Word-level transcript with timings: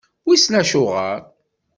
Wissen 0.27 0.55
acuɣeṛ. 0.61 1.19